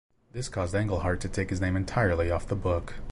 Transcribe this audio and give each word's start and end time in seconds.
This 0.33 0.49
caused 0.49 0.73
Englehart 0.73 1.21
to 1.21 1.29
take 1.29 1.51
his 1.51 1.61
name 1.61 1.75
entirely 1.75 2.31
off 2.31 2.47
the 2.47 2.55
book. 2.55 2.95